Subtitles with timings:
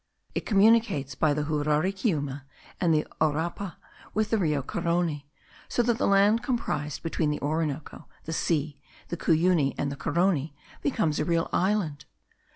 [0.33, 2.45] It communicates by the Juraricuima
[2.79, 3.75] and the Aurapa
[4.15, 5.27] with the Rio Carony;
[5.69, 10.55] so that the land comprised between the Orinoco, the sea, the Cuyuni, and the Carony,
[10.81, 12.05] becomes a real island.